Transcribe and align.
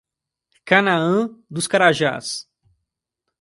Canaã 0.65 1.29
dos 1.47 1.67
Carajás 1.67 2.49